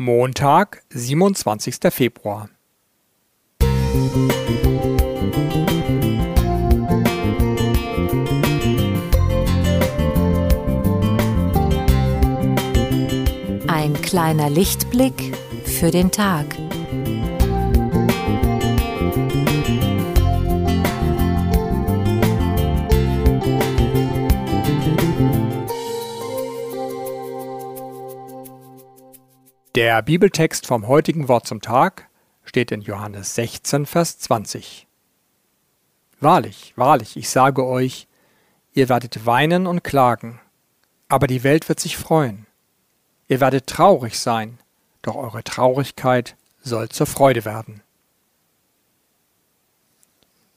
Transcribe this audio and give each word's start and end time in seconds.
Montag, 0.00 0.84
27. 0.90 1.90
Februar. 1.90 2.48
Ein 13.66 14.00
kleiner 14.00 14.48
Lichtblick 14.48 15.36
für 15.64 15.90
den 15.90 16.12
Tag. 16.12 16.46
Der 29.78 30.02
Bibeltext 30.02 30.66
vom 30.66 30.88
heutigen 30.88 31.28
Wort 31.28 31.46
zum 31.46 31.60
Tag 31.60 32.08
steht 32.42 32.72
in 32.72 32.80
Johannes 32.80 33.36
16, 33.36 33.86
Vers 33.86 34.18
20. 34.18 34.88
Wahrlich, 36.18 36.72
wahrlich, 36.74 37.16
ich 37.16 37.30
sage 37.30 37.64
euch, 37.64 38.08
ihr 38.72 38.88
werdet 38.88 39.24
weinen 39.24 39.68
und 39.68 39.84
klagen, 39.84 40.40
aber 41.06 41.28
die 41.28 41.44
Welt 41.44 41.68
wird 41.68 41.78
sich 41.78 41.96
freuen. 41.96 42.48
Ihr 43.28 43.40
werdet 43.40 43.68
traurig 43.68 44.18
sein, 44.18 44.58
doch 45.02 45.14
eure 45.14 45.44
Traurigkeit 45.44 46.34
soll 46.60 46.88
zur 46.88 47.06
Freude 47.06 47.44
werden. 47.44 47.80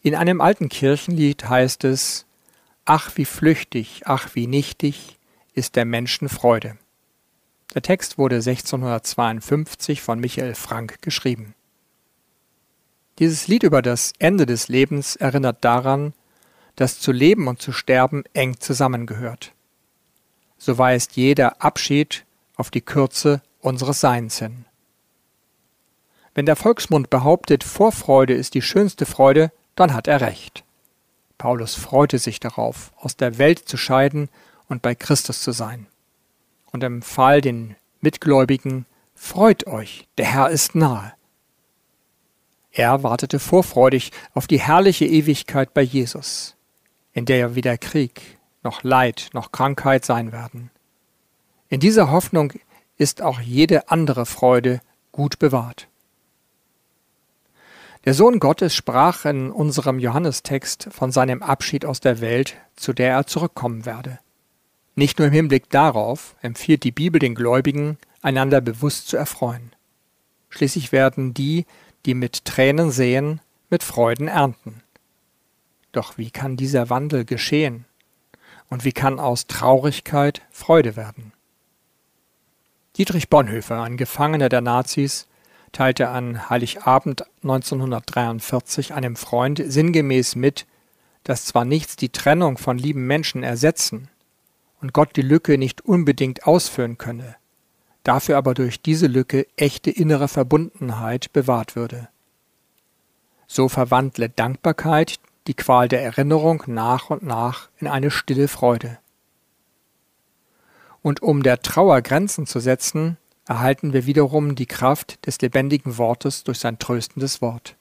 In 0.00 0.14
einem 0.14 0.40
alten 0.40 0.70
Kirchenlied 0.70 1.46
heißt 1.46 1.84
es, 1.84 2.24
Ach 2.86 3.10
wie 3.16 3.26
flüchtig, 3.26 4.00
ach 4.06 4.34
wie 4.34 4.46
nichtig 4.46 5.18
ist 5.52 5.76
der 5.76 5.84
Menschen 5.84 6.30
Freude. 6.30 6.78
Der 7.74 7.82
Text 7.82 8.18
wurde 8.18 8.36
1652 8.36 10.02
von 10.02 10.18
Michael 10.18 10.56
Frank 10.56 11.00
geschrieben. 11.02 11.54
Dieses 13.20 13.46
Lied 13.46 13.62
über 13.62 13.80
das 13.80 14.12
Ende 14.18 14.44
des 14.44 14.66
Lebens 14.66 15.14
erinnert 15.14 15.64
daran, 15.64 16.12
dass 16.74 16.98
zu 16.98 17.12
leben 17.12 17.46
und 17.46 17.62
zu 17.62 17.70
sterben 17.70 18.24
eng 18.32 18.58
zusammengehört. 18.58 19.52
So 20.58 20.78
weist 20.78 21.16
jeder 21.16 21.62
Abschied 21.62 22.24
auf 22.56 22.70
die 22.70 22.80
Kürze 22.80 23.40
unseres 23.60 24.00
Seins 24.00 24.40
hin. 24.40 24.64
Wenn 26.34 26.46
der 26.46 26.56
Volksmund 26.56 27.08
behauptet, 27.08 27.62
Vorfreude 27.62 28.34
ist 28.34 28.54
die 28.54 28.62
schönste 28.62 29.06
Freude, 29.06 29.52
dann 29.76 29.94
hat 29.94 30.08
er 30.08 30.20
recht. 30.20 30.64
Paulus 31.38 31.76
freute 31.76 32.18
sich 32.18 32.40
darauf, 32.40 32.92
aus 32.96 33.16
der 33.16 33.38
Welt 33.38 33.68
zu 33.68 33.76
scheiden 33.76 34.28
und 34.68 34.82
bei 34.82 34.96
Christus 34.96 35.42
zu 35.42 35.52
sein 35.52 35.86
und 36.72 36.82
empfahl 36.82 37.40
den 37.40 37.76
Mitgläubigen, 38.00 38.86
Freut 39.14 39.66
euch, 39.66 40.08
der 40.16 40.26
Herr 40.26 40.48
ist 40.48 40.74
nahe. 40.74 41.12
Er 42.72 43.02
wartete 43.02 43.38
vorfreudig 43.38 44.12
auf 44.32 44.46
die 44.46 44.58
herrliche 44.58 45.04
Ewigkeit 45.04 45.74
bei 45.74 45.82
Jesus, 45.82 46.56
in 47.12 47.26
der 47.26 47.36
ja 47.36 47.54
weder 47.54 47.76
Krieg, 47.76 48.38
noch 48.62 48.82
Leid, 48.82 49.28
noch 49.34 49.52
Krankheit 49.52 50.06
sein 50.06 50.32
werden. 50.32 50.70
In 51.68 51.80
dieser 51.80 52.10
Hoffnung 52.10 52.54
ist 52.96 53.20
auch 53.20 53.40
jede 53.40 53.90
andere 53.90 54.24
Freude 54.24 54.80
gut 55.12 55.38
bewahrt. 55.38 55.88
Der 58.06 58.14
Sohn 58.14 58.40
Gottes 58.40 58.74
sprach 58.74 59.26
in 59.26 59.50
unserem 59.50 59.98
Johannestext 59.98 60.88
von 60.90 61.12
seinem 61.12 61.42
Abschied 61.42 61.84
aus 61.84 62.00
der 62.00 62.20
Welt, 62.22 62.56
zu 62.74 62.94
der 62.94 63.10
er 63.12 63.26
zurückkommen 63.26 63.84
werde. 63.84 64.18
Nicht 65.00 65.18
nur 65.18 65.28
im 65.28 65.32
Hinblick 65.32 65.70
darauf 65.70 66.36
empfiehlt 66.42 66.84
die 66.84 66.90
Bibel 66.90 67.18
den 67.18 67.34
Gläubigen, 67.34 67.96
einander 68.20 68.60
bewusst 68.60 69.08
zu 69.08 69.16
erfreuen. 69.16 69.72
Schließlich 70.50 70.92
werden 70.92 71.32
die, 71.32 71.64
die 72.04 72.12
mit 72.12 72.44
Tränen 72.44 72.90
sehen, 72.90 73.40
mit 73.70 73.82
Freuden 73.82 74.28
ernten. 74.28 74.82
Doch 75.92 76.18
wie 76.18 76.30
kann 76.30 76.58
dieser 76.58 76.90
Wandel 76.90 77.24
geschehen? 77.24 77.86
Und 78.68 78.84
wie 78.84 78.92
kann 78.92 79.18
aus 79.18 79.46
Traurigkeit 79.46 80.42
Freude 80.50 80.96
werden? 80.96 81.32
Dietrich 82.98 83.30
Bonhoeffer, 83.30 83.80
ein 83.80 83.96
Gefangener 83.96 84.50
der 84.50 84.60
Nazis, 84.60 85.28
teilte 85.72 86.10
an 86.10 86.50
Heiligabend 86.50 87.24
1943 87.42 88.92
einem 88.92 89.16
Freund 89.16 89.62
sinngemäß 89.64 90.36
mit, 90.36 90.66
dass 91.24 91.46
zwar 91.46 91.64
nichts 91.64 91.96
die 91.96 92.10
Trennung 92.10 92.58
von 92.58 92.76
lieben 92.76 93.06
Menschen 93.06 93.42
ersetzen, 93.42 94.10
und 94.80 94.92
Gott 94.92 95.16
die 95.16 95.22
Lücke 95.22 95.58
nicht 95.58 95.82
unbedingt 95.82 96.46
ausführen 96.46 96.98
könne, 96.98 97.36
dafür 98.02 98.36
aber 98.36 98.54
durch 98.54 98.80
diese 98.80 99.06
Lücke 99.06 99.46
echte 99.56 99.90
innere 99.90 100.28
Verbundenheit 100.28 101.32
bewahrt 101.32 101.76
würde. 101.76 102.08
So 103.46 103.68
verwandle 103.68 104.28
Dankbarkeit 104.28 105.18
die 105.46 105.54
Qual 105.54 105.88
der 105.88 106.02
Erinnerung 106.02 106.62
nach 106.66 107.10
und 107.10 107.22
nach 107.22 107.68
in 107.78 107.86
eine 107.86 108.10
stille 108.10 108.48
Freude. 108.48 108.98
Und 111.02 111.22
um 111.22 111.42
der 111.42 111.60
Trauer 111.60 112.02
Grenzen 112.02 112.46
zu 112.46 112.60
setzen, 112.60 113.16
erhalten 113.46 113.92
wir 113.92 114.06
wiederum 114.06 114.54
die 114.54 114.66
Kraft 114.66 115.26
des 115.26 115.40
lebendigen 115.40 115.98
Wortes 115.98 116.44
durch 116.44 116.58
sein 116.58 116.78
tröstendes 116.78 117.40
Wort. 117.42 117.74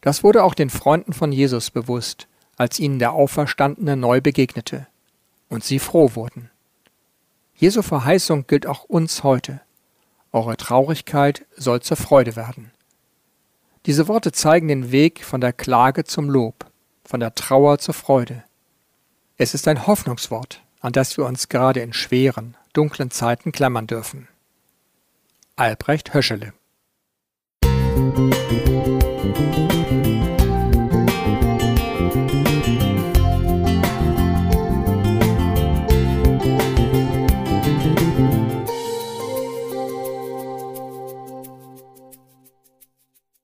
Das 0.00 0.24
wurde 0.24 0.44
auch 0.44 0.54
den 0.54 0.70
Freunden 0.70 1.12
von 1.12 1.30
Jesus 1.30 1.70
bewusst, 1.70 2.26
als 2.56 2.78
ihnen 2.78 2.98
der 2.98 3.12
Auferstandene 3.12 3.96
neu 3.96 4.20
begegnete 4.20 4.86
und 5.50 5.62
sie 5.62 5.78
froh 5.78 6.14
wurden. 6.14 6.50
Jesu 7.54 7.82
Verheißung 7.82 8.46
gilt 8.46 8.66
auch 8.66 8.84
uns 8.84 9.22
heute. 9.22 9.60
Eure 10.32 10.56
Traurigkeit 10.56 11.44
soll 11.56 11.82
zur 11.82 11.98
Freude 11.98 12.36
werden. 12.36 12.70
Diese 13.84 14.08
Worte 14.08 14.32
zeigen 14.32 14.68
den 14.68 14.92
Weg 14.92 15.22
von 15.24 15.42
der 15.42 15.52
Klage 15.52 16.04
zum 16.04 16.30
Lob, 16.30 16.70
von 17.04 17.20
der 17.20 17.34
Trauer 17.34 17.78
zur 17.78 17.94
Freude. 17.94 18.44
Es 19.36 19.52
ist 19.52 19.68
ein 19.68 19.86
Hoffnungswort, 19.86 20.62
an 20.80 20.92
das 20.92 21.18
wir 21.18 21.26
uns 21.26 21.48
gerade 21.48 21.80
in 21.80 21.92
schweren, 21.92 22.56
dunklen 22.72 23.10
Zeiten 23.10 23.52
klammern 23.52 23.86
dürfen. 23.86 24.28
Albrecht 25.56 26.14
Höschele 26.14 26.54